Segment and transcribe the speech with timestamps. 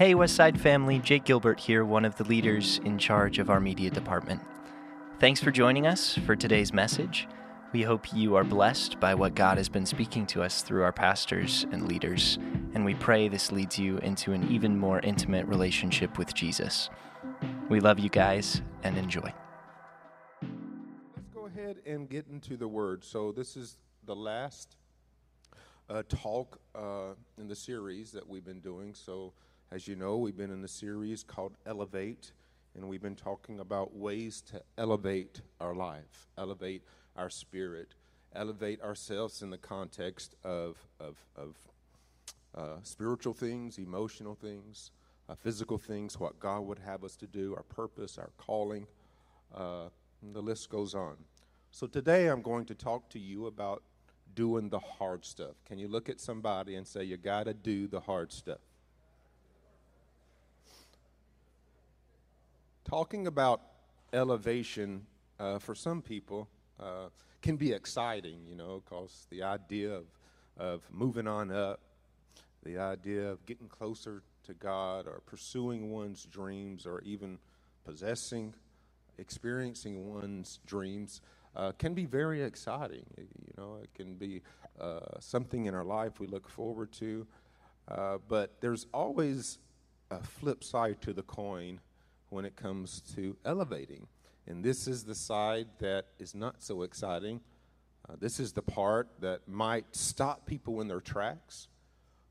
[0.00, 3.90] Hey, Westside family, Jake Gilbert here, one of the leaders in charge of our media
[3.90, 4.40] department.
[5.18, 7.28] Thanks for joining us for today's message.
[7.74, 10.92] We hope you are blessed by what God has been speaking to us through our
[10.94, 12.38] pastors and leaders,
[12.72, 16.88] and we pray this leads you into an even more intimate relationship with Jesus.
[17.68, 19.34] We love you guys and enjoy.
[20.40, 23.04] Let's go ahead and get into the word.
[23.04, 24.76] So, this is the last
[25.90, 28.94] uh, talk uh, in the series that we've been doing.
[28.94, 29.34] So,
[29.72, 32.32] as you know, we've been in a series called Elevate,
[32.74, 36.82] and we've been talking about ways to elevate our life, elevate
[37.14, 37.94] our spirit,
[38.34, 41.56] elevate ourselves in the context of, of, of
[42.56, 44.90] uh, spiritual things, emotional things,
[45.28, 48.88] uh, physical things, what God would have us to do, our purpose, our calling.
[49.54, 49.84] Uh,
[50.32, 51.16] the list goes on.
[51.70, 53.84] So today I'm going to talk to you about
[54.34, 55.54] doing the hard stuff.
[55.64, 58.58] Can you look at somebody and say, You got to do the hard stuff?
[62.84, 63.60] Talking about
[64.12, 65.06] elevation
[65.38, 67.08] uh, for some people uh,
[67.42, 70.04] can be exciting, you know, because the idea of,
[70.58, 71.80] of moving on up,
[72.64, 77.38] the idea of getting closer to God or pursuing one's dreams or even
[77.84, 78.54] possessing,
[79.18, 81.22] experiencing one's dreams
[81.56, 83.04] uh, can be very exciting.
[83.16, 84.42] You know, it can be
[84.80, 87.26] uh, something in our life we look forward to,
[87.88, 89.58] uh, but there's always
[90.10, 91.80] a flip side to the coin
[92.30, 94.06] when it comes to elevating.
[94.46, 97.40] And this is the side that is not so exciting.
[98.08, 101.68] Uh, this is the part that might stop people in their tracks,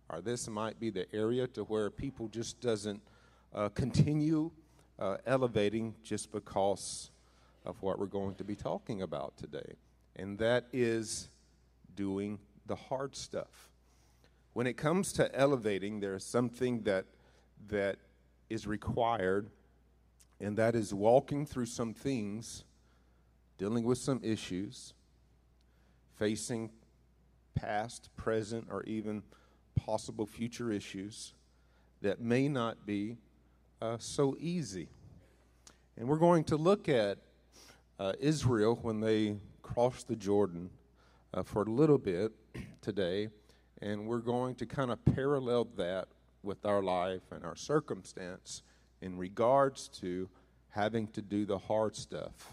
[0.09, 3.01] or this might be the area to where people just doesn't
[3.53, 4.51] uh, continue
[4.97, 7.11] uh, elevating just because
[7.65, 9.75] of what we're going to be talking about today.
[10.15, 11.29] And that is
[11.95, 13.69] doing the hard stuff.
[14.53, 17.05] When it comes to elevating, there's something that
[17.67, 17.97] that
[18.49, 19.49] is required
[20.39, 22.63] and that is walking through some things,
[23.57, 24.93] dealing with some issues,
[26.17, 26.69] facing
[27.55, 29.21] past, present, or even
[29.75, 31.33] possible future issues
[32.01, 33.17] that may not be
[33.81, 34.87] uh, so easy.
[35.97, 37.17] And we're going to look at
[37.99, 40.69] uh, Israel when they crossed the Jordan
[41.33, 42.31] uh, for a little bit
[42.81, 43.27] today,
[43.81, 46.07] and we're going to kind of parallel that
[46.41, 48.63] with our life and our circumstance
[49.01, 50.29] in regards to
[50.69, 52.51] having to do the hard stuff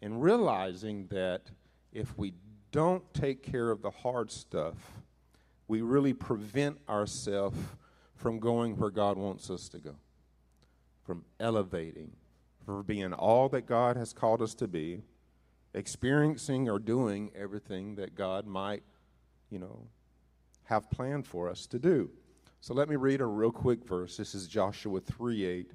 [0.00, 1.42] and realizing that
[1.92, 2.32] if we
[2.70, 4.74] don't take care of the hard stuff,
[5.66, 7.58] we really prevent ourselves
[8.14, 9.94] from going where God wants us to go,
[11.04, 12.12] from elevating,
[12.64, 15.02] from being all that God has called us to be,
[15.74, 18.82] experiencing or doing everything that God might,
[19.50, 19.86] you know,
[20.64, 22.10] have planned for us to do.
[22.60, 24.16] So let me read a real quick verse.
[24.16, 25.70] This is Joshua 3 8.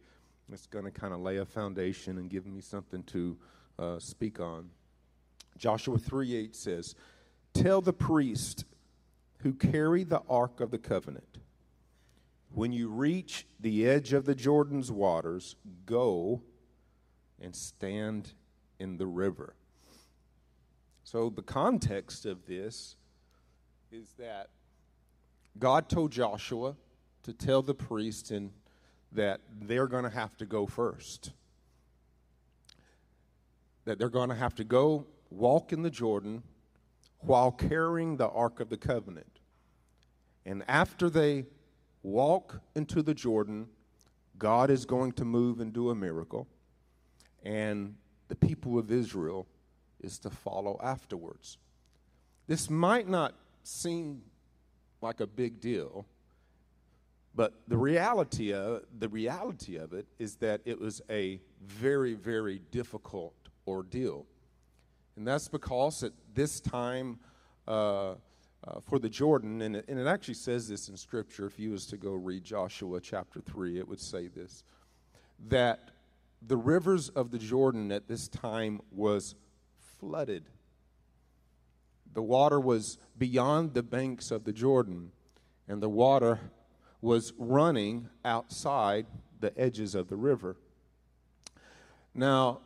[0.52, 3.38] It's going to kind of lay a foundation and give me something to
[3.80, 4.70] uh, speak on.
[5.58, 6.96] Joshua 3 8 says,
[7.54, 8.66] Tell the priest
[9.40, 11.38] who carry the ark of the covenant,
[12.54, 15.56] when you reach the edge of the Jordan's waters,
[15.86, 16.42] go
[17.42, 18.34] and stand
[18.80, 19.56] in the river.
[21.04, 22.96] So, the context of this
[23.92, 24.50] is that
[25.60, 26.76] God told Joshua
[27.24, 28.52] to tell the priest and
[29.12, 31.32] that they're going to have to go first.
[33.86, 36.44] That they're going to have to go walk in the Jordan
[37.20, 39.40] while carrying the Ark of the Covenant.
[40.46, 41.46] And after they
[42.02, 43.68] walk into the Jordan,
[44.38, 46.48] God is going to move and do a miracle.
[47.44, 47.96] And
[48.28, 49.48] the people of Israel
[50.02, 51.58] is to follow afterwards.
[52.48, 54.22] This might not seem
[55.04, 56.06] like a big deal,
[57.36, 62.60] but the reality of the reality of it is that it was a very very
[62.72, 63.36] difficult
[63.68, 64.26] ordeal,
[65.16, 67.20] and that's because at this time
[67.68, 68.12] uh,
[68.66, 71.46] uh, for the Jordan, and it, and it actually says this in Scripture.
[71.46, 74.64] If you was to go read Joshua chapter three, it would say this
[75.50, 75.92] that
[76.48, 79.36] the rivers of the Jordan at this time was
[80.00, 80.44] flooded.
[82.14, 85.12] The water was beyond the banks of the Jordan,
[85.68, 86.40] and the water
[87.02, 89.06] was running outside
[89.40, 90.56] the edges of the river.
[92.14, 92.60] Now,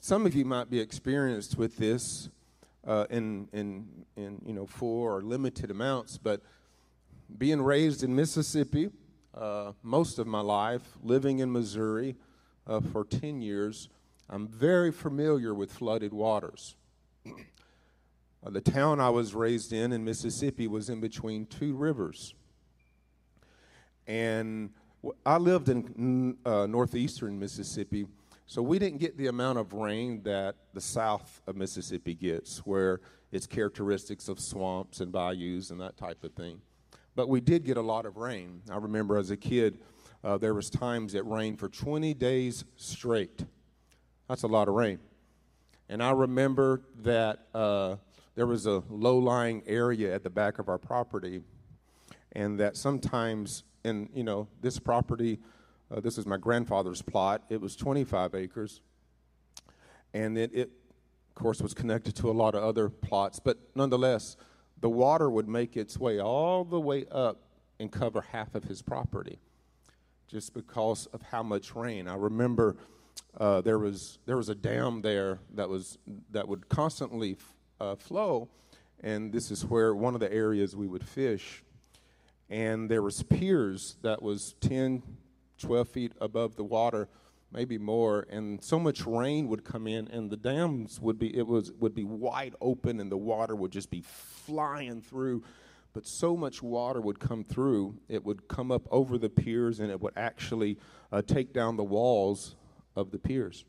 [0.00, 2.28] some of you might be experienced with this
[2.86, 6.42] uh, in, in, in you know, full or limited amounts, but
[7.38, 8.90] being raised in Mississippi
[9.34, 12.16] uh, most of my life, living in Missouri
[12.66, 13.88] uh, for 10 years,
[14.28, 16.76] I'm very familiar with flooded waters.
[18.44, 22.34] Uh, the town I was raised in in Mississippi was in between two rivers.
[24.06, 24.70] And
[25.24, 28.06] I lived in uh, northeastern Mississippi,
[28.46, 33.00] so we didn't get the amount of rain that the south of Mississippi gets, where
[33.32, 36.60] it's characteristics of swamps and bayous and that type of thing.
[37.16, 38.60] But we did get a lot of rain.
[38.70, 39.78] I remember as a kid,
[40.22, 43.44] uh, there was times it rained for 20 days straight.
[44.28, 44.98] That's a lot of rain.
[45.88, 47.96] And I remember that uh,
[48.34, 51.40] there was a low-lying area at the back of our property,
[52.32, 55.38] and that sometimes in you know this property,
[55.90, 57.42] uh, this is my grandfather's plot.
[57.48, 58.80] It was 25 acres,
[60.12, 60.70] and it, it
[61.28, 64.36] of course was connected to a lot of other plots, but nonetheless,
[64.80, 67.42] the water would make its way all the way up
[67.78, 69.38] and cover half of his property,
[70.26, 72.08] just because of how much rain.
[72.08, 72.76] I remember.
[73.36, 75.98] Uh, there was there was a dam there that was
[76.30, 77.36] that would constantly
[77.80, 78.48] uh, flow,
[79.00, 81.62] and this is where one of the areas we would fish.
[82.50, 85.02] And there was piers that was 10
[85.58, 87.08] 12 feet above the water
[87.54, 91.46] maybe more and so much rain would come in and the dams would be it
[91.46, 95.42] was would be wide open and the water would just be flying through.
[95.92, 99.90] But so much water would come through it would come up over the piers and
[99.90, 100.78] it would actually
[101.12, 102.56] uh, take down the walls
[102.96, 103.64] of the piers.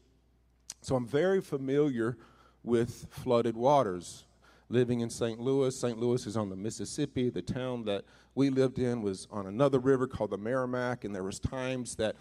[0.81, 2.17] So i'm very familiar
[2.65, 4.25] with flooded waters
[4.69, 8.03] living in st louis st louis is on the mississippi the town that
[8.35, 12.15] we lived in was on another river called the Meramec, and there was times that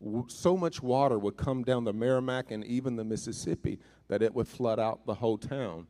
[0.00, 3.78] w- so much water would come down the Meramec and even the Mississippi
[4.08, 5.88] that it would flood out the whole town.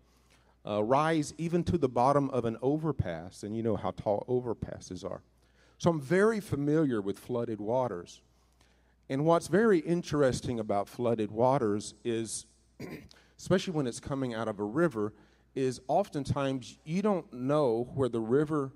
[0.66, 5.08] Uh, rise even to the bottom of an overpass, and you know how tall overpasses
[5.08, 5.20] are.
[5.78, 8.22] So I'm very familiar with flooded waters.
[9.08, 12.46] And what's very interesting about flooded waters is,
[13.38, 15.12] especially when it's coming out of a river,
[15.54, 18.72] is oftentimes you don't know where the river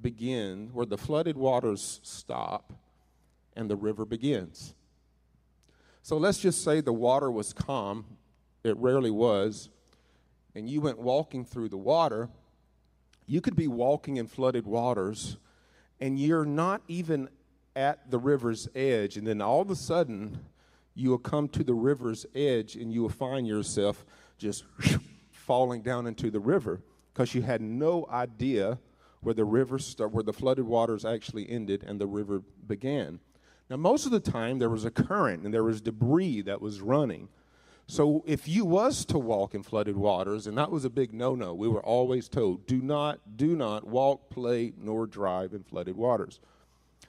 [0.00, 2.72] begins, where the flooded waters stop
[3.54, 4.74] and the river begins.
[6.02, 8.04] So let's just say the water was calm,
[8.64, 9.68] it rarely was,
[10.54, 12.28] and you went walking through the water.
[13.26, 15.36] You could be walking in flooded waters,
[16.00, 17.28] and you're not even
[17.76, 20.40] at the river's edge, and then all of a sudden,
[20.94, 24.04] you will come to the river's edge and you will find yourself
[24.38, 24.64] just
[25.30, 26.80] falling down into the river
[27.12, 28.78] because you had no idea
[29.20, 29.78] where the river
[30.08, 33.20] where the flooded waters actually ended and the river began.
[33.70, 36.80] Now, most of the time there was a current and there was debris that was
[36.80, 37.28] running.
[37.86, 41.52] So if you was to walk in flooded waters, and that was a big no-no,
[41.52, 46.40] we were always told, do not, do not walk, play, nor drive in flooded waters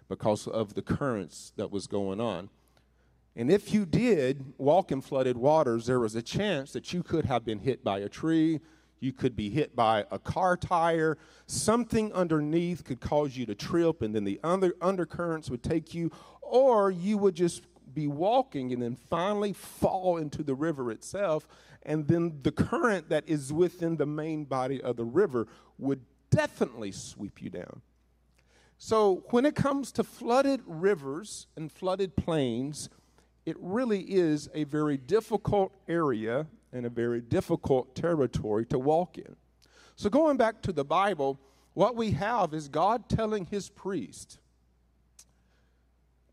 [0.10, 2.50] because of the currents that was going on.
[3.36, 7.26] And if you did walk in flooded waters, there was a chance that you could
[7.26, 8.60] have been hit by a tree,
[9.00, 11.18] you could be hit by a car tire.
[11.46, 16.12] Something underneath could cause you to trip, and then the under, undercurrents would take you,
[16.42, 17.64] or you would just
[17.94, 21.48] be walking and then finally fall into the river itself.
[21.84, 25.48] And then the current that is within the main body of the river
[25.78, 27.82] would definitely sweep you down.
[28.78, 32.90] So, when it comes to flooded rivers and flooded plains,
[33.46, 39.36] it really is a very difficult area and a very difficult territory to walk in.
[39.96, 41.40] So, going back to the Bible,
[41.74, 44.40] what we have is God telling his priest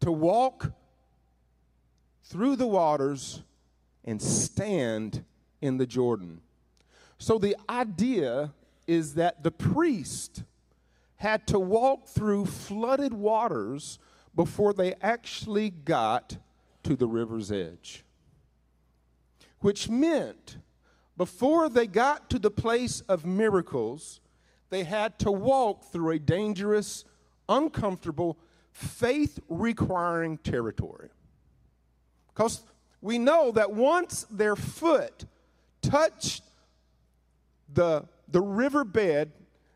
[0.01, 0.73] to walk
[2.25, 3.43] through the waters
[4.05, 5.25] and stand
[5.61, 6.41] in the Jordan.
[7.19, 8.53] So, the idea
[8.87, 10.45] is that the priest
[11.17, 13.99] had to walk through flooded waters
[14.35, 16.39] before they actually got
[16.83, 18.05] to the river's edge
[19.61, 20.57] which meant
[21.17, 24.21] before they got to the place of miracles,
[24.71, 27.05] they had to walk through a dangerous,
[27.49, 28.39] uncomfortable,
[28.73, 31.11] faith requiring territory.
[32.29, 32.63] Because
[33.03, 35.27] we know that once their foot
[35.83, 36.43] touched
[37.73, 39.33] the, the riverbed,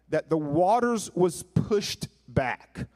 [0.09, 2.87] that the waters was pushed back.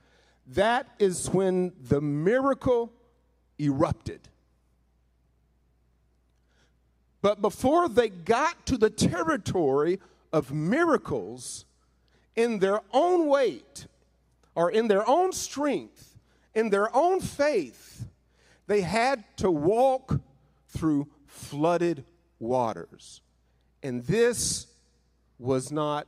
[0.46, 2.92] That is when the miracle
[3.58, 4.20] erupted.
[7.20, 9.98] But before they got to the territory
[10.32, 11.64] of miracles,
[12.38, 13.88] in their own weight
[14.54, 16.16] or in their own strength,
[16.54, 18.06] in their own faith,
[18.68, 20.20] they had to walk
[20.68, 22.04] through flooded
[22.38, 23.22] waters.
[23.82, 24.68] And this
[25.38, 26.06] was not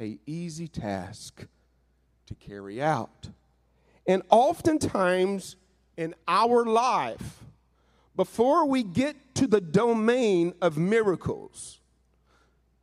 [0.00, 1.46] a easy task
[2.26, 3.28] to carry out.
[4.04, 5.54] And oftentimes
[5.98, 7.42] in our life,
[8.14, 11.80] before we get to the domain of miracles,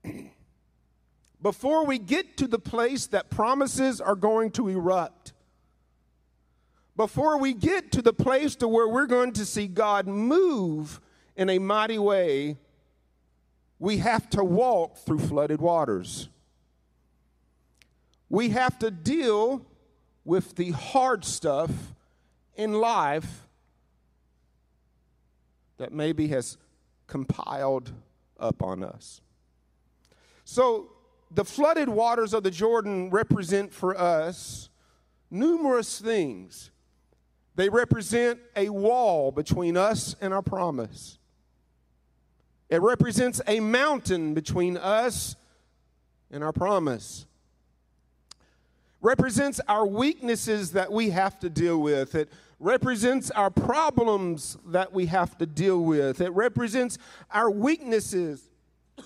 [1.41, 5.31] before we get to the place that promises are going to erupt,
[6.97, 10.99] before we get to the place to where we're going to see God move
[11.37, 12.57] in a mighty way,
[13.79, 16.27] we have to walk through flooded waters.
[18.29, 19.65] We have to deal
[20.25, 21.94] with the hard stuff
[22.55, 23.47] in life
[25.77, 26.57] that maybe has
[27.07, 27.91] compiled
[28.39, 29.21] up on us.
[30.43, 30.91] So,
[31.31, 34.69] the flooded waters of the Jordan represent for us
[35.29, 36.71] numerous things.
[37.55, 41.17] They represent a wall between us and our promise.
[42.69, 45.35] It represents a mountain between us
[46.31, 47.25] and our promise.
[49.01, 52.15] Represents our weaknesses that we have to deal with.
[52.15, 56.21] It represents our problems that we have to deal with.
[56.21, 56.97] It represents
[57.31, 58.49] our weaknesses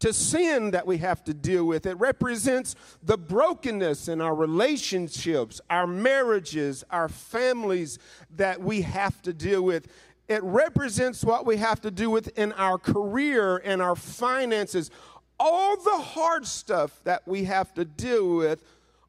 [0.00, 1.86] to sin that we have to deal with.
[1.86, 7.98] It represents the brokenness in our relationships, our marriages, our families
[8.36, 9.88] that we have to deal with.
[10.26, 14.90] It represents what we have to do with in our career and our finances.
[15.38, 18.62] All the hard stuff that we have to deal with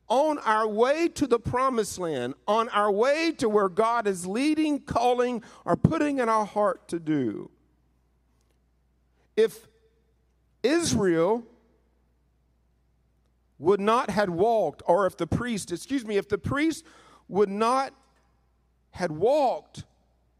[0.08, 4.80] on our way to the promised land, on our way to where God is leading,
[4.80, 7.50] calling, or putting in our heart to do.
[9.36, 9.68] If
[10.62, 11.44] Israel
[13.58, 16.86] would not had walked, or if the priest, excuse me, if the priest
[17.28, 17.94] would not
[18.92, 19.84] had walked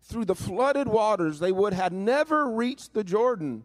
[0.04, 3.64] through the flooded waters, they would have never reached the Jordan.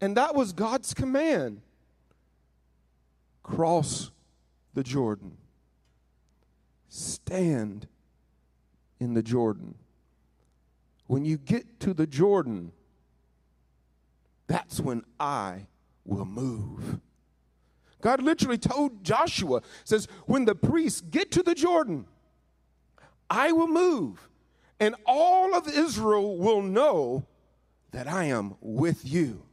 [0.00, 1.62] And that was God's command
[3.44, 4.10] cross
[4.72, 5.36] the Jordan,
[6.88, 7.86] stand
[8.98, 9.76] in the Jordan.
[11.06, 12.72] When you get to the Jordan,
[14.48, 15.66] that's when I
[16.04, 16.98] will move.
[18.00, 22.06] God literally told Joshua, says, when the priests get to the Jordan,
[23.30, 24.28] I will move,
[24.80, 27.26] and all of Israel will know
[27.92, 29.44] that I am with you.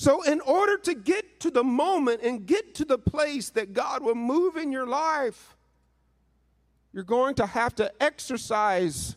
[0.00, 4.02] So, in order to get to the moment and get to the place that God
[4.02, 5.56] will move in your life,
[6.92, 9.16] you're going to have to exercise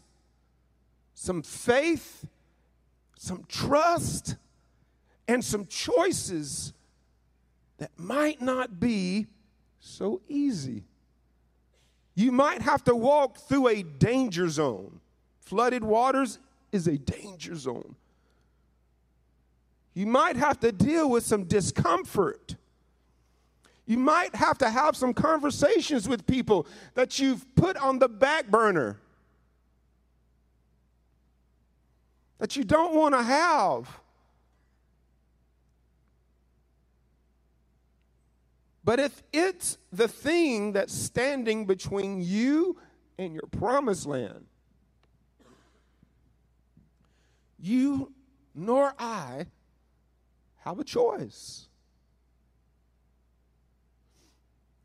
[1.15, 2.25] some faith
[3.23, 4.35] some trust,
[5.29, 6.73] and some choices
[7.77, 9.27] that might not be
[9.79, 10.83] so easy.
[12.15, 14.99] You might have to walk through a danger zone.
[15.39, 16.37] Flooded waters
[16.73, 17.95] is a danger zone.
[19.93, 22.55] You might have to deal with some discomfort.
[23.85, 28.47] You might have to have some conversations with people that you've put on the back
[28.47, 28.99] burner
[32.39, 33.99] that you don't want to have.
[38.85, 42.77] But if it's the thing that's standing between you
[43.17, 44.45] and your promised land,
[47.59, 48.11] you
[48.53, 49.45] nor I
[50.63, 51.67] have a choice.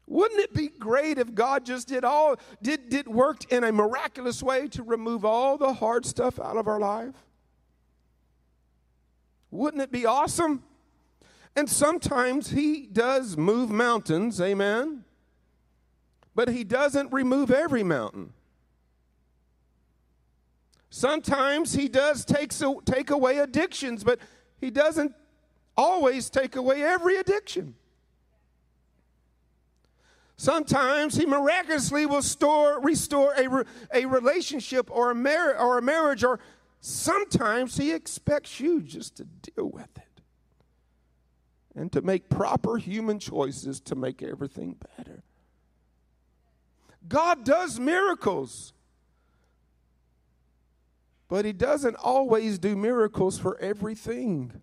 [0.06, 4.42] Wouldn't it be great if God just did all did did worked in a miraculous
[4.42, 7.14] way to remove all the hard stuff out of our life?
[9.50, 10.62] Wouldn't it be awesome?
[11.54, 15.04] And sometimes he does move mountains, amen?
[16.34, 18.32] But he doesn't remove every mountain.
[20.90, 22.52] Sometimes he does take,
[22.84, 24.20] take away addictions, but
[24.60, 25.14] he doesn't
[25.78, 27.74] always take away every addiction.
[30.36, 36.22] Sometimes he miraculously will store, restore a, a relationship or a, mar- or a marriage
[36.22, 36.38] or
[36.80, 40.22] Sometimes He expects you just to deal with it
[41.74, 45.22] and to make proper human choices to make everything better.
[47.08, 48.72] God does miracles,
[51.28, 54.60] but He doesn't always do miracles for everything.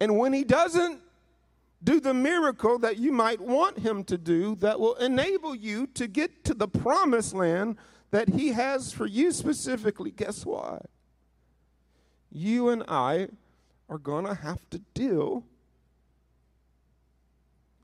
[0.00, 1.00] And when He doesn't
[1.82, 6.06] do the miracle that you might want Him to do that will enable you to
[6.06, 7.76] get to the promised land
[8.10, 10.86] that He has for you specifically, guess what?
[12.32, 13.28] You and I
[13.88, 15.44] are going to have to deal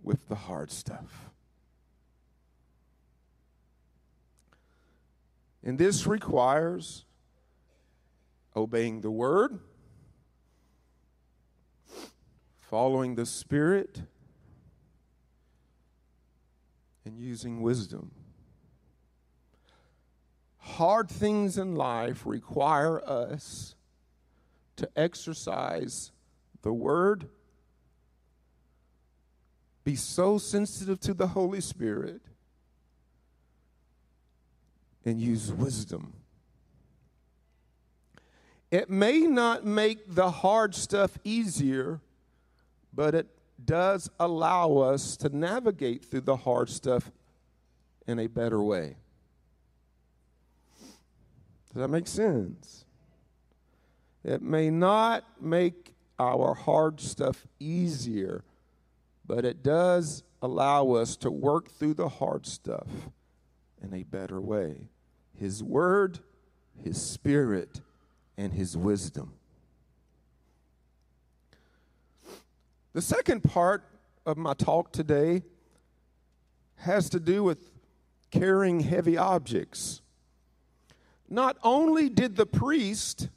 [0.03, 1.31] with the hard stuff.
[5.65, 7.05] And this requires
[8.55, 9.59] obeying the word,
[12.71, 14.03] following the Spirit,
[17.05, 18.11] and using wisdom.
[20.59, 23.77] Hard things in life require us
[24.75, 26.11] to exercise
[26.63, 27.29] the word
[29.87, 32.21] be so sensitive to the Holy Spirit
[35.05, 36.13] and use wisdom.
[38.73, 42.01] It may not make the hard stuff easier,
[42.97, 43.29] but it
[43.63, 47.13] does allow us to navigate through the hard stuff
[48.07, 48.97] in a better way.
[51.73, 52.87] Does that make sense?
[54.25, 58.43] It may not make our hard stuff easier,
[59.27, 62.89] but it does allow us to work through the hard stuff
[63.83, 64.89] in a better way.
[65.39, 66.21] His Word,
[66.83, 67.83] His Spirit,
[68.39, 69.35] and His wisdom.
[72.97, 73.85] The second part
[74.25, 75.43] of my talk today
[76.77, 77.71] has to do with
[78.31, 80.01] carrying heavy objects.
[81.29, 83.29] Not only did the priest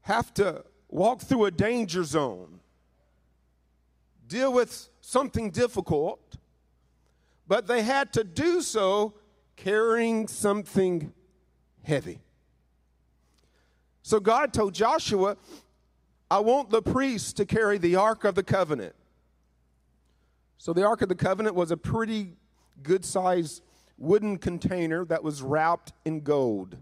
[0.00, 2.58] have to walk through a danger zone,
[4.26, 6.36] deal with something difficult,
[7.46, 9.14] but they had to do so
[9.54, 11.12] carrying something
[11.84, 12.18] heavy.
[14.02, 15.36] So God told Joshua,
[16.30, 18.94] I want the priests to carry the Ark of the Covenant.
[20.58, 22.32] So the Ark of the Covenant was a pretty
[22.82, 23.62] good sized
[23.98, 26.76] wooden container that was wrapped in gold.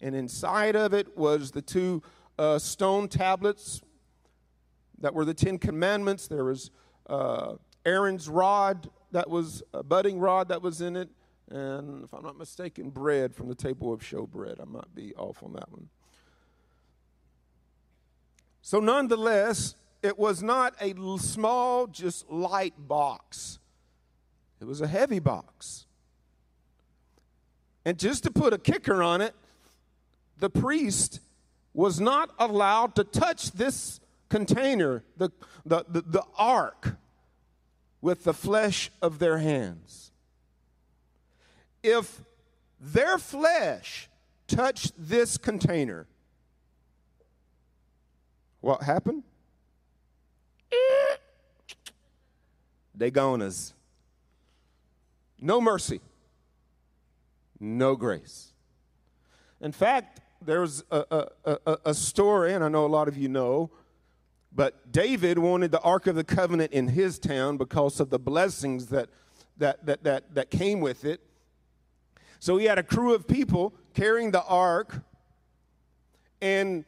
[0.00, 2.02] And inside of it was the two
[2.38, 3.80] uh, stone tablets
[4.98, 6.26] that were the Ten Commandments.
[6.26, 6.70] There was
[7.06, 7.54] uh,
[7.86, 11.08] Aaron's rod that was a budding rod that was in it.
[11.50, 14.60] And if I'm not mistaken, bread from the table of showbread.
[14.60, 15.88] I might be off on that one.
[18.66, 23.58] So, nonetheless, it was not a small, just light box,
[24.58, 25.84] it was a heavy box.
[27.84, 29.34] And just to put a kicker on it,
[30.38, 31.20] the priest
[31.74, 35.28] was not allowed to touch this container, the,
[35.66, 36.96] the, the, the ark,
[38.00, 40.10] with the flesh of their hands.
[41.82, 42.22] If
[42.80, 44.08] their flesh
[44.48, 46.06] touched this container,
[48.64, 49.22] what happened?
[52.94, 53.10] They.
[55.40, 56.00] No mercy.
[57.60, 58.52] No grace.
[59.60, 63.28] In fact, there's a, a, a, a, story, and I know a lot of you
[63.28, 63.70] know,
[64.54, 68.86] but David wanted the Ark of the Covenant in his town because of the blessings
[68.86, 69.08] that,
[69.58, 71.20] that, that, that, that came with it.
[72.40, 75.02] So he had a crew of people carrying the Ark,
[76.40, 76.84] and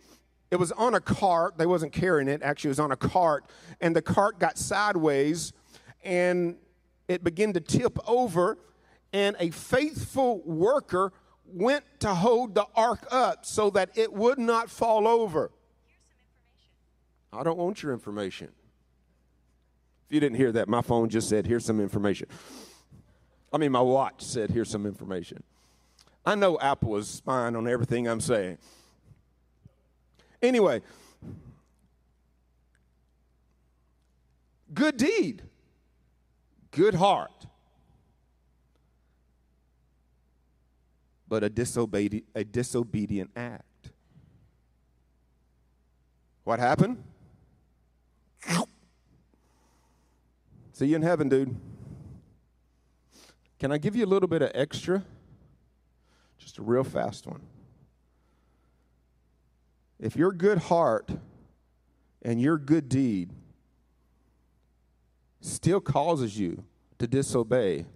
[0.57, 1.59] it was on a cart.
[1.59, 2.43] They wasn't carrying it.
[2.43, 3.45] Actually, it was on a cart.
[3.83, 5.53] And the cart got sideways
[6.03, 6.57] and
[7.09, 8.57] it began to tip over.
[9.13, 11.13] And a faithful worker
[11.45, 15.51] went to hold the ark up so that it would not fall over.
[17.35, 18.49] I don't want your information.
[20.07, 22.29] If you didn't hear that, my phone just said, Here's some information.
[23.53, 25.43] I mean, my watch said, Here's some information.
[26.25, 28.57] I know Apple is spying on everything I'm saying.
[30.43, 30.83] Anyway,
[34.73, 35.43] good deed,
[36.71, 37.47] good heart,
[41.29, 43.91] but a, disobedient, a disobedient act.
[46.45, 47.03] What happened?
[50.73, 51.57] See you in heaven, dude.
[53.59, 55.03] Can I give you a little bit of extra?
[56.39, 57.41] Just a real fast one
[60.01, 61.11] if your good heart
[62.23, 63.31] and your good deed
[65.41, 66.65] still causes you
[66.99, 67.87] to disobey,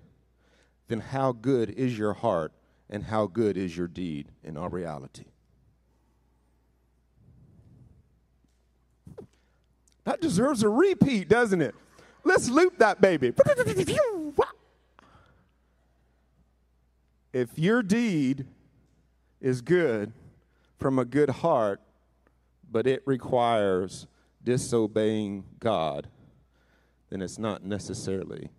[0.88, 2.52] then how good is your heart
[2.88, 5.24] and how good is your deed in our reality?
[10.04, 11.74] That deserves a repeat, doesn't it?
[12.24, 13.32] Let's loop that baby.
[17.32, 18.46] If your deed
[19.40, 20.12] is good
[20.78, 21.80] from a good heart,
[22.70, 24.06] but it requires
[24.42, 26.08] disobeying God,
[27.10, 28.50] then it's not necessarily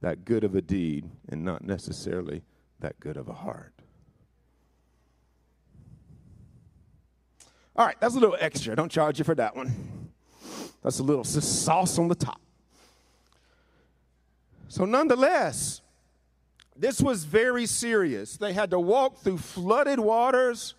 [0.00, 2.42] that good of a deed and not necessarily
[2.80, 3.72] that good of a heart.
[7.76, 8.76] All right, that's a little extra.
[8.76, 10.10] Don't charge you for that one.
[10.82, 12.40] That's a little sauce on the top.
[14.68, 15.80] So, nonetheless,
[16.76, 18.36] this was very serious.
[18.36, 20.74] They had to walk through flooded waters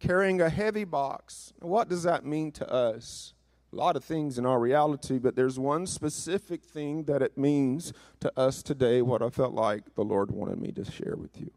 [0.00, 1.52] carrying a heavy box.
[1.60, 3.34] What does that mean to us?
[3.72, 7.92] A lot of things in our reality, but there's one specific thing that it means
[8.18, 11.52] to us today, what I felt like the Lord wanted me to share with you.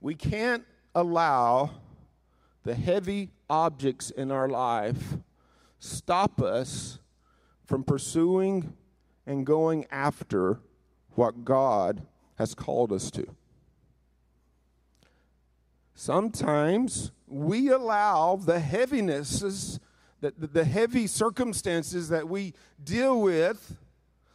[0.00, 0.64] We can't
[0.94, 1.70] allow
[2.62, 5.16] the heavy objects in our life
[5.80, 6.98] stop us
[7.64, 8.74] from pursuing
[9.26, 10.60] and going after
[11.14, 12.02] what God
[12.38, 13.26] has called us to.
[15.98, 19.80] Sometimes we allow the heavinesses,
[20.20, 22.52] the, the heavy circumstances that we
[22.84, 23.78] deal with,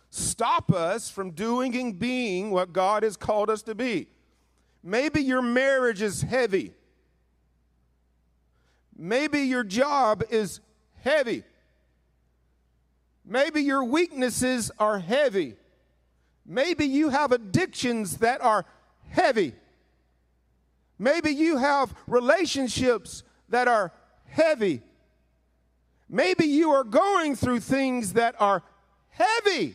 [0.09, 4.07] stop us from doing and being what God has called us to be.
[4.83, 6.73] Maybe your marriage is heavy.
[8.97, 10.61] Maybe your job is
[11.01, 11.43] heavy.
[13.23, 15.57] Maybe your weaknesses are heavy.
[16.43, 18.65] Maybe you have addictions that are
[19.09, 19.53] heavy.
[21.01, 23.91] Maybe you have relationships that are
[24.25, 24.83] heavy.
[26.07, 28.61] Maybe you are going through things that are
[29.09, 29.73] heavy.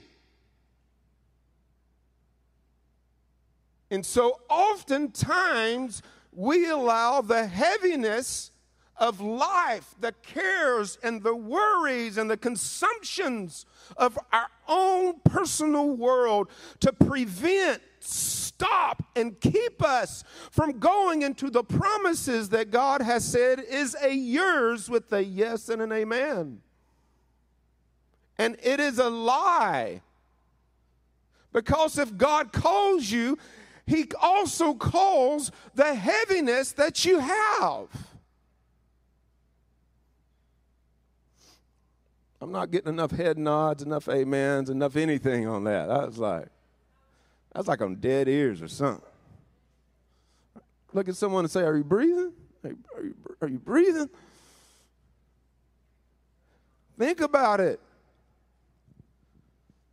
[3.90, 6.00] And so oftentimes
[6.32, 8.52] we allow the heaviness
[8.96, 16.48] of life, the cares and the worries and the consumptions of our own personal world
[16.78, 17.82] to prevent,
[18.58, 24.12] stop, and keep us from going into the promises that God has said is a
[24.12, 26.60] yours with a yes and an amen.
[28.38, 30.00] And it is a lie.
[31.52, 33.38] Because if God calls you,
[33.86, 37.88] He also calls the heaviness that you have.
[42.40, 45.90] I'm not getting enough head nods, enough amens, enough anything on that.
[45.90, 46.48] I was like,
[47.56, 49.02] that's like on dead ears or something.
[50.92, 52.32] Look at someone and say, Are you breathing?
[52.62, 54.10] Are you, are you, are you breathing?
[56.98, 57.80] Think about it.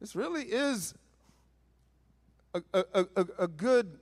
[0.02, 0.93] This really is
[2.54, 3.97] a, a, a, a good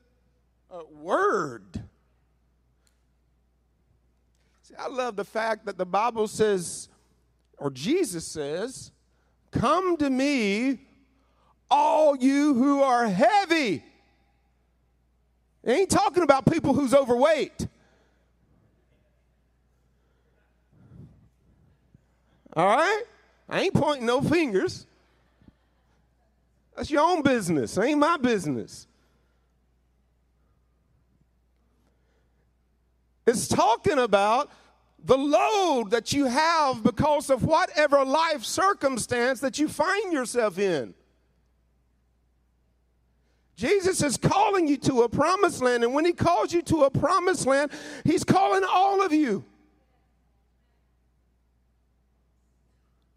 [0.71, 1.83] uh, word.
[4.63, 6.89] See, I love the fact that the Bible says
[7.59, 8.91] or Jesus says,
[9.51, 10.79] Come to me,
[11.71, 13.83] all you who are heavy.
[15.65, 17.67] He ain't talking about people who's overweight.
[22.53, 23.03] All right?
[23.47, 24.85] I ain't pointing no fingers.
[26.75, 27.77] That's your own business.
[27.77, 28.87] ain't my business.
[33.25, 34.49] It's talking about
[35.03, 40.93] the load that you have because of whatever life circumstance that you find yourself in.
[43.61, 46.89] Jesus is calling you to a promised land, and when He calls you to a
[46.89, 47.69] promised land,
[48.03, 49.45] He's calling all of you.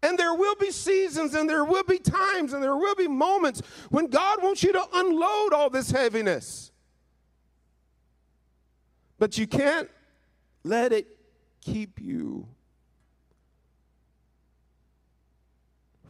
[0.03, 3.63] And there will be seasons, and there will be times, and there will be moments
[3.89, 6.71] when God wants you to unload all this heaviness.
[9.17, 9.89] But you can't
[10.63, 11.07] let it
[11.61, 12.47] keep you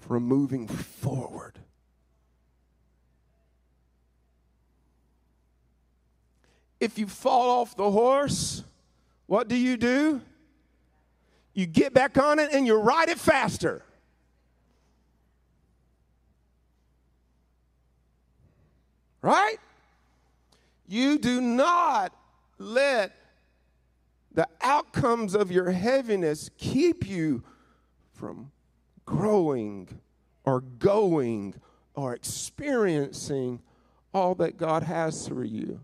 [0.02, 1.58] from moving forward.
[6.80, 8.64] If you fall off the horse,
[9.28, 10.22] what do you do?
[11.54, 13.84] You get back on it and you ride it faster.
[19.22, 19.58] Right?
[20.88, 22.14] You do not
[22.60, 23.16] let
[24.34, 27.44] the outcomes of your heaviness keep you
[28.14, 28.52] from
[29.06, 29.88] growing
[30.44, 31.56] or going
[31.96, 33.62] or experiencing
[34.14, 35.80] all that God has for you.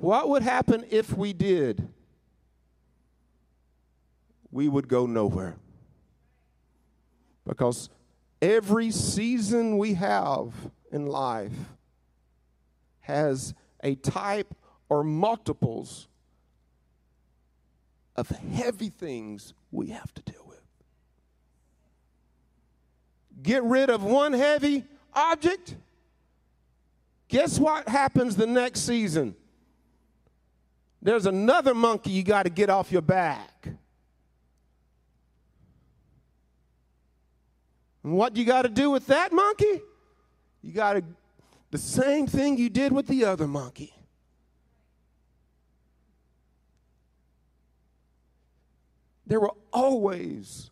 [0.00, 1.88] What would happen if we did?
[4.50, 5.56] We would go nowhere.
[7.44, 7.90] Because
[8.40, 10.52] every season we have
[10.92, 11.52] in life
[13.00, 14.54] has a type
[14.88, 16.06] or multiples
[18.14, 20.60] of heavy things we have to deal with.
[23.42, 25.76] Get rid of one heavy object.
[27.28, 29.34] Guess what happens the next season?
[31.00, 33.68] There's another monkey you got to get off your back.
[38.02, 39.80] And what you got to do with that monkey?
[40.62, 41.04] You got to,
[41.70, 43.94] the same thing you did with the other monkey.
[49.28, 50.70] there will always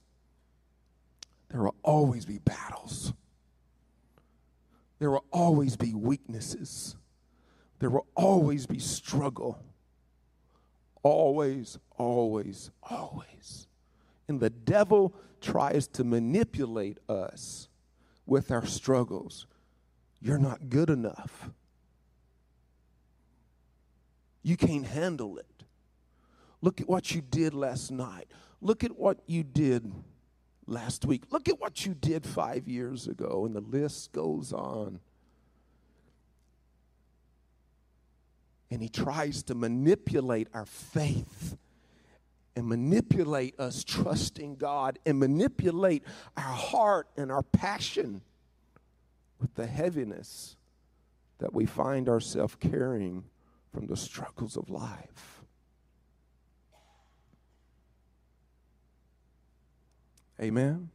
[1.51, 3.13] there will always be battles.
[4.99, 6.97] There will always be weaknesses.
[7.79, 9.63] There will always be struggle.
[11.07, 13.69] Always, always, always.
[14.27, 17.69] And the devil tries to manipulate us
[18.27, 19.47] with our struggles.
[20.21, 21.51] You're not good enough.
[24.43, 25.63] You can't handle it.
[26.61, 28.27] Look at what you did last night.
[28.61, 29.93] Look at what you did
[30.67, 31.23] last week.
[31.31, 33.45] Look at what you did five years ago.
[33.47, 34.99] And the list goes on.
[38.71, 41.57] And he tries to manipulate our faith
[42.57, 46.03] and manipulate us trusting God and manipulate
[46.37, 48.23] our heart and our passion
[49.39, 50.57] with the heaviness
[51.39, 53.25] that we find ourselves carrying
[53.73, 55.43] from the struggles of life.
[60.41, 60.91] Amen.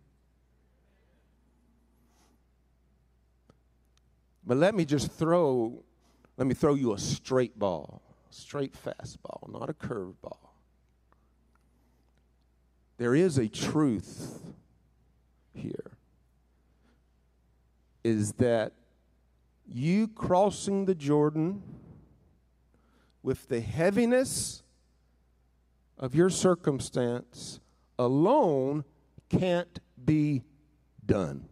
[4.45, 5.83] But let me just throw
[6.37, 10.49] let me throw you a straight ball, straight fastball, not a curveball.
[12.97, 14.41] There is a truth
[15.53, 15.91] here
[18.03, 18.73] is that
[19.67, 21.61] you crossing the Jordan
[23.23, 24.63] with the heaviness
[25.97, 27.59] of your circumstance
[27.99, 28.83] alone
[29.29, 30.43] can't be
[31.05, 31.45] done.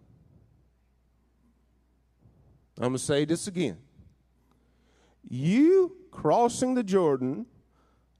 [2.77, 3.77] I'm going to say this again.
[5.27, 7.45] You crossing the Jordan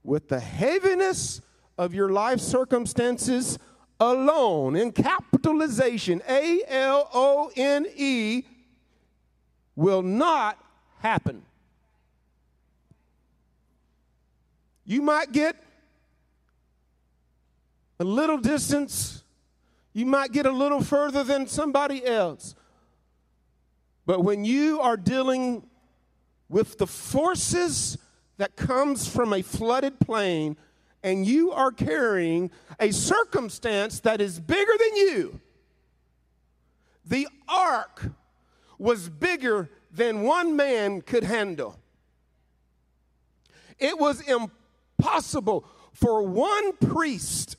[0.04, 1.42] with the heaviness
[1.78, 3.58] of your life circumstances
[4.00, 8.44] alone, in capitalization, A L O N E,
[9.76, 10.58] will not
[11.00, 11.44] happen.
[14.86, 15.56] You might get
[18.00, 19.24] a little distance,
[19.94, 22.56] you might get a little further than somebody else.
[24.06, 25.68] But when you are dealing
[26.50, 27.98] with the forces
[28.38, 30.58] that comes from a flooded plain
[31.04, 35.40] and you are carrying a circumstance that is bigger than you.
[37.06, 38.12] The ark
[38.78, 41.80] was bigger than one man could handle.
[43.78, 47.56] It was impossible for one priest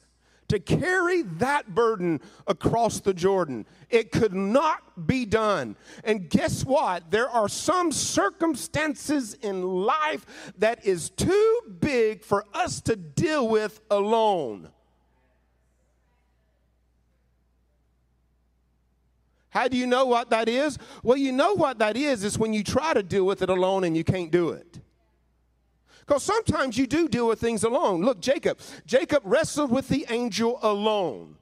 [0.50, 3.66] to carry that burden across the Jordan.
[3.88, 5.76] It could not be done.
[6.04, 7.10] And guess what?
[7.10, 13.80] There are some circumstances in life that is too big for us to deal with
[13.90, 14.68] alone.
[19.50, 20.78] How do you know what that is?
[21.02, 23.84] Well, you know what that is is when you try to deal with it alone
[23.84, 24.80] and you can't do it.
[26.10, 28.02] Because sometimes you do deal with things alone.
[28.04, 28.58] Look, Jacob.
[28.84, 31.36] Jacob wrestled with the angel alone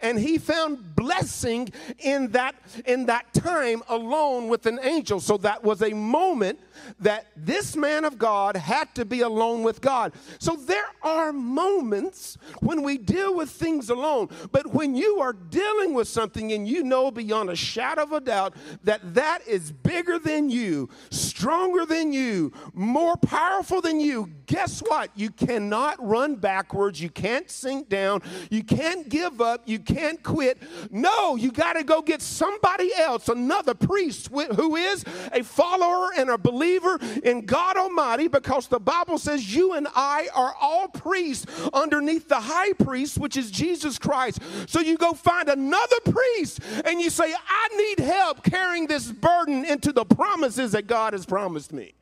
[0.00, 2.54] and he found blessing in that
[2.84, 5.20] in that time alone with an angel.
[5.20, 6.58] So that was a moment
[7.00, 10.12] that this man of god had to be alone with god.
[10.38, 15.94] So there are moments when we deal with things alone but when you are dealing
[15.94, 18.54] with something and you know beyond a shadow of a doubt
[18.84, 25.10] that that is bigger than you stronger than you more powerful than you guess what?
[25.14, 27.00] You cannot run backwards.
[27.00, 28.22] You can't sink down.
[28.50, 29.62] You can't give up.
[29.66, 30.58] You can't quit.
[30.90, 36.28] No, you got to go get somebody else, another priest who is a follower and
[36.28, 41.46] a believer in God Almighty, because the Bible says you and I are all priests
[41.72, 44.40] underneath the high priest, which is Jesus Christ.
[44.66, 49.64] So you go find another priest and you say, I need help carrying this burden
[49.64, 51.94] into the promises that God has promised me.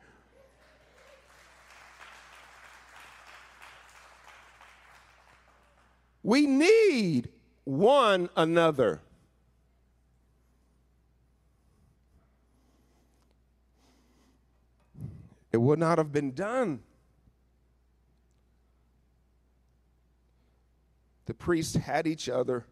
[6.23, 7.29] We need
[7.65, 9.01] one another.
[15.51, 16.81] It would not have been done.
[21.25, 22.65] The priests had each other.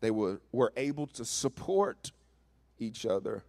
[0.00, 2.10] They were, were able to support
[2.78, 3.44] each other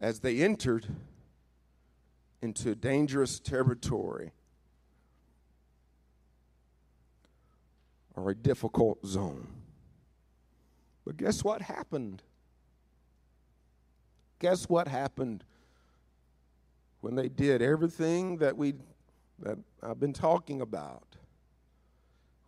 [0.00, 0.86] as they entered
[2.42, 4.32] into dangerous territory.
[8.16, 9.46] Or a difficult zone.
[11.04, 12.22] But guess what happened?
[14.40, 15.44] Guess what happened
[17.00, 18.74] when they did everything that we
[19.38, 21.16] that I've been talking about?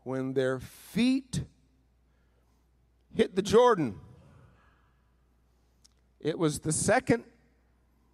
[0.02, 1.42] When their feet
[3.14, 3.98] hit the Jordan.
[6.20, 7.24] It was the second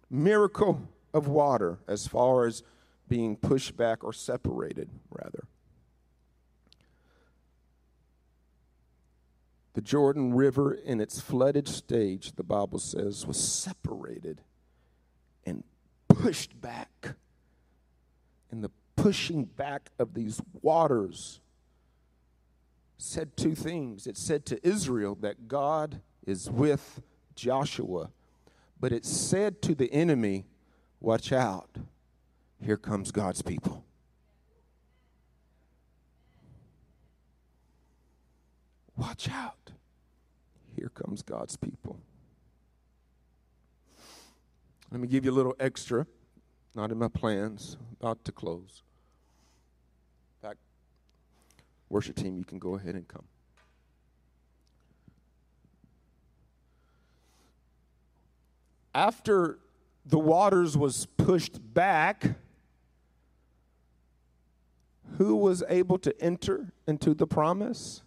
[0.09, 0.81] miracle
[1.13, 2.63] of water as far as
[3.07, 5.45] being pushed back or separated, rather.
[9.75, 14.39] The Jordan River, in its flooded stage, the Bible says, was separated
[15.45, 15.65] and
[16.07, 17.15] pushed back.
[18.49, 21.41] And the pushing back of these waters
[22.97, 24.07] said two things.
[24.07, 27.01] It said to Israel that God is with
[27.35, 28.11] Joshua,
[28.79, 30.45] but it said to the enemy,
[31.01, 31.69] Watch out.
[32.61, 33.83] here comes God's people.
[38.95, 39.64] Watch out.
[40.75, 41.99] Here comes God's people.
[44.91, 46.05] Let me give you a little extra,
[46.75, 48.83] not in my plans, about to close.
[50.41, 50.59] In fact,
[51.89, 53.25] worship team, you can go ahead and come.
[58.93, 59.59] After
[60.05, 62.35] the waters was pushed back,
[65.17, 68.03] who was able to enter into the promise?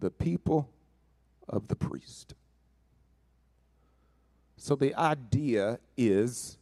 [0.00, 0.68] The people
[1.48, 2.34] of the priest.
[4.56, 6.58] So the idea is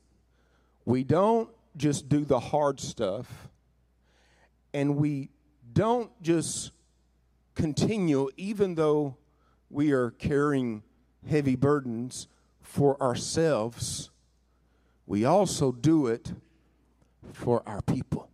[0.84, 3.48] we don't just do the hard stuff
[4.72, 5.30] and we
[5.72, 6.72] don't just
[7.54, 9.16] continue, even though
[9.70, 10.82] we are carrying
[11.28, 12.28] heavy burdens
[12.60, 14.10] for ourselves,
[15.06, 16.32] we also do it
[17.32, 18.28] for our people.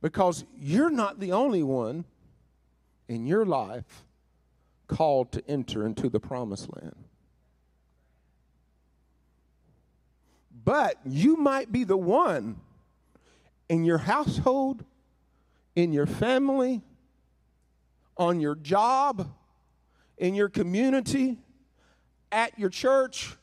[0.00, 2.04] Because you're not the only one
[3.08, 4.04] in your life
[4.86, 6.96] called to enter into the promised land.
[10.64, 12.60] But you might be the one
[13.68, 14.84] in your household,
[15.74, 16.82] in your family,
[18.16, 19.30] on your job,
[20.16, 21.38] in your community,
[22.30, 23.36] at your church.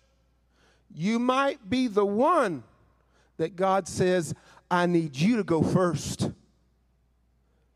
[0.93, 2.63] You might be the one
[3.37, 4.33] that God says,
[4.69, 6.31] I need you to go first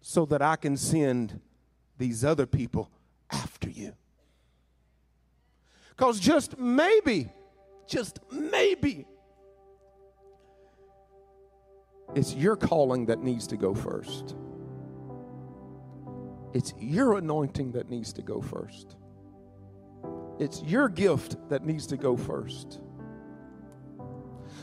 [0.10, 1.40] so that I can send
[2.00, 2.90] these other people
[3.30, 3.94] after you.
[5.90, 7.30] Because just maybe,
[7.88, 9.06] just maybe,
[12.16, 14.36] it's your calling that needs to go first.
[16.56, 18.96] It's your anointing that needs to go first.
[20.40, 22.82] It's your gift that needs to go first.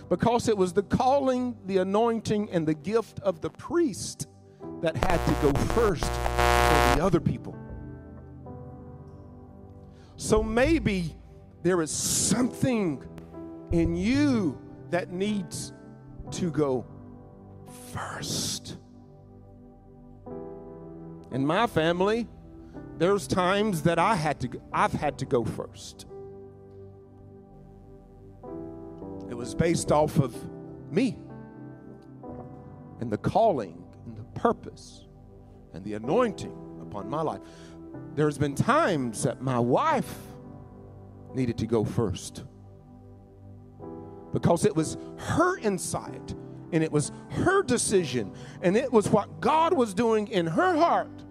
[0.09, 4.27] Because it was the calling, the anointing, and the gift of the priest
[4.83, 7.57] that had to go first for the other people.
[10.17, 11.15] So maybe
[11.63, 13.03] there is something
[13.73, 14.61] in you
[14.91, 15.73] that needs
[16.33, 16.87] to go
[17.93, 18.79] first.
[21.33, 22.29] In my family,
[22.99, 26.07] there's times that I had to I've had to go first.
[29.29, 30.35] It was based off of
[30.91, 31.19] me
[33.01, 33.86] and the calling
[34.37, 35.05] purpose
[35.75, 37.41] and the anointing upon my life.
[38.15, 40.15] There's been times that my wife
[41.35, 42.45] needed to go first
[44.33, 46.35] because it was her insight
[46.73, 51.25] and it was her decision and it was what God was doing in her heart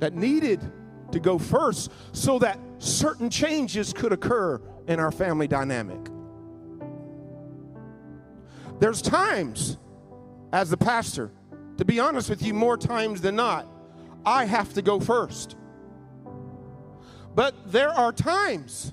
[0.00, 0.60] that needed
[1.12, 6.13] to go first so that certain changes could occur in our family dynamic.
[8.84, 9.78] There's times
[10.52, 11.30] as the pastor
[11.78, 13.66] to be honest with you, more times than not,
[14.26, 15.56] I have to go first.
[17.34, 18.92] But there are times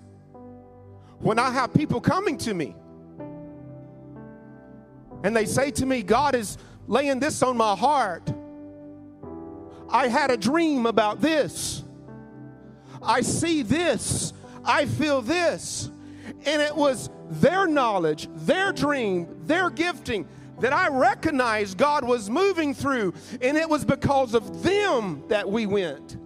[1.19, 2.73] when I have people coming to me
[5.25, 8.33] and they say to me, God is laying this on my heart.
[9.89, 11.83] I had a dream about this.
[13.03, 14.31] I see this.
[14.63, 15.91] I feel this.
[16.45, 20.27] And it was their knowledge, their dream, their gifting
[20.59, 25.65] that I recognized God was moving through, and it was because of them that we
[25.65, 26.17] went.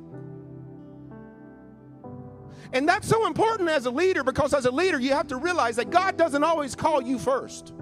[2.74, 5.78] And that's so important as a leader because as a leader, you have to realize
[5.78, 7.74] that God doesn't always call you first.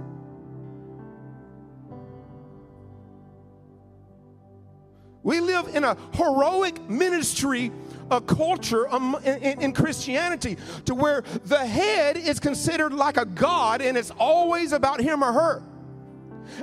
[5.24, 7.72] We live in a heroic ministry,
[8.12, 13.82] a culture um, in, in, Christianity to where the head is considered like a God
[13.82, 15.64] and it's always about him or her.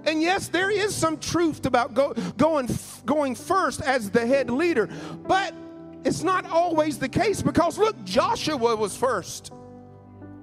[0.05, 2.69] And yes, there is some truth about go, going,
[3.07, 4.89] going first as the head leader,
[5.27, 5.55] but
[6.05, 9.53] it's not always the case because look, Joshua was first.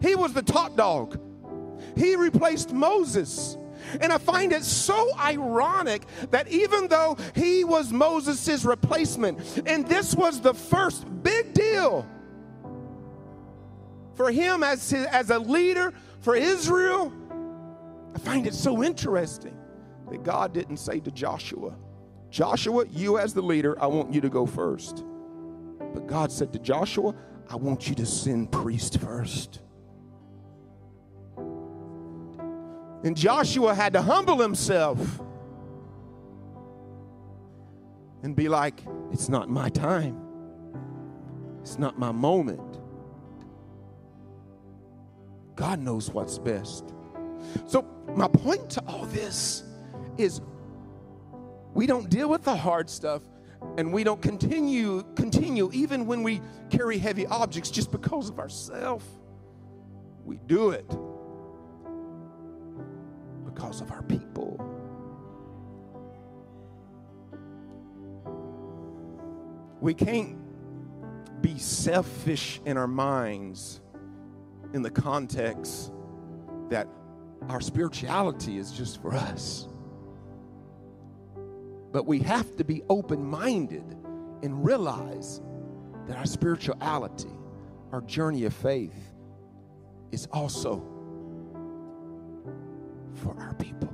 [0.02, 1.20] He was the top dog.
[1.96, 3.58] He replaced Moses.
[4.02, 10.16] And I find it so ironic that even though he was Moses' replacement, and this
[10.16, 12.08] was the first big deal
[14.16, 17.14] for him as, as a leader for Israel,
[18.16, 19.56] I find it so interesting
[20.10, 21.76] that God didn't say to Joshua,
[22.30, 25.06] Joshua, you as the leader, I want you to go first.
[25.94, 27.16] But God said to Joshua,
[27.50, 29.62] I want you to send priest first.
[33.04, 35.22] And Joshua had to humble himself
[38.24, 40.22] and be like, It's not my time.
[41.62, 42.80] It's not my moment.
[45.56, 46.94] God knows what's best.
[47.66, 47.86] So,
[48.16, 49.64] my point to all this
[50.18, 50.42] is
[51.74, 53.22] we don't deal with the hard stuff
[53.78, 59.06] and we don't continue continue even when we carry heavy objects just because of ourselves.
[60.26, 60.86] We do it
[63.82, 64.64] of our people.
[69.80, 70.38] We can't
[71.42, 73.82] be selfish in our minds
[74.74, 75.92] in the context
[76.70, 76.88] that
[77.50, 79.68] our spirituality is just for us.
[81.92, 83.96] But we have to be open minded
[84.44, 85.42] and realize
[86.08, 87.32] that our spirituality,
[87.92, 89.14] our journey of faith,
[90.12, 90.97] is also
[93.58, 93.94] people.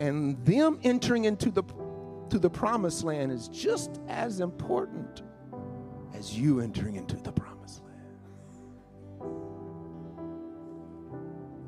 [0.00, 1.62] And them entering into the
[2.30, 5.22] to the promised land is just as important
[6.14, 8.02] as you entering into the promised land.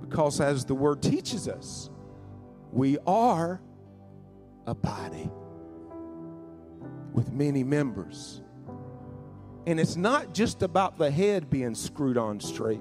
[0.01, 1.91] Because as the word teaches us,
[2.73, 3.61] we are
[4.66, 5.31] a body
[7.12, 8.43] with many members.
[9.66, 12.81] And it's not just about the head being screwed on straight,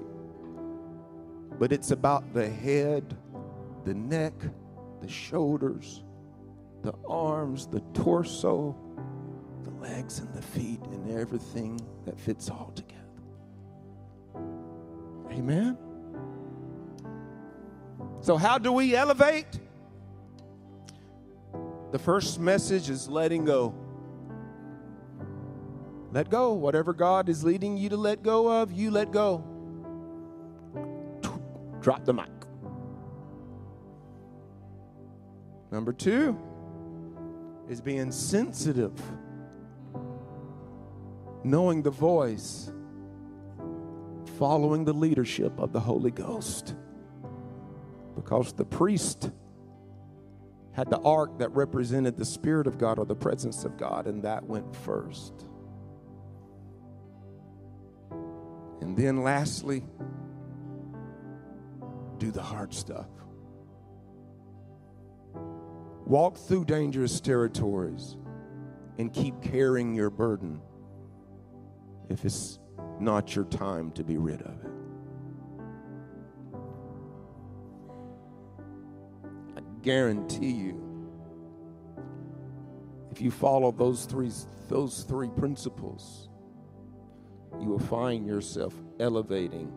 [1.58, 3.16] but it's about the head,
[3.84, 4.32] the neck,
[5.00, 6.04] the shoulders,
[6.82, 8.76] the arms, the torso,
[9.64, 12.94] the legs, and the feet, and everything that fits all together.
[15.32, 15.76] Amen?
[18.20, 19.60] So, how do we elevate?
[21.90, 23.74] The first message is letting go.
[26.12, 26.52] Let go.
[26.52, 29.44] Whatever God is leading you to let go of, you let go.
[31.88, 32.28] Drop the mic.
[35.72, 36.38] Number two
[37.66, 38.92] is being sensitive,
[41.44, 42.70] knowing the voice,
[44.38, 46.74] following the leadership of the Holy Ghost.
[48.16, 49.30] Because the priest
[50.72, 54.22] had the ark that represented the Spirit of God or the presence of God, and
[54.24, 55.32] that went first.
[58.82, 59.84] And then, lastly,
[62.18, 63.08] do the hard stuff.
[66.04, 68.16] Walk through dangerous territories
[68.98, 70.60] and keep carrying your burden
[72.08, 72.58] if it's
[72.98, 74.70] not your time to be rid of it.
[79.56, 80.84] I guarantee you,
[83.10, 84.30] if you follow those three,
[84.68, 86.28] those three principles,
[87.60, 89.72] you will find yourself elevating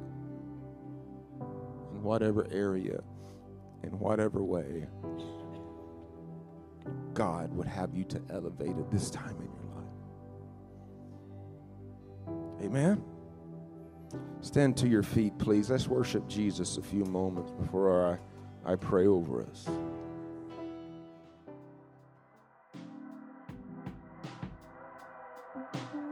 [2.03, 3.01] whatever area,
[3.83, 4.87] in whatever way.
[7.13, 9.85] God would have you to elevate at this time in your life.
[12.65, 13.03] Amen.
[14.41, 15.69] Stand to your feet, please.
[15.69, 18.19] Let's worship Jesus a few moments before
[18.65, 19.69] I, I pray over us.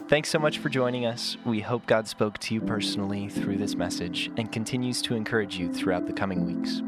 [0.10, 1.38] Thanks so much for joining us.
[1.46, 5.72] We hope God spoke to you personally through this message and continues to encourage you
[5.72, 6.82] throughout the coming weeks.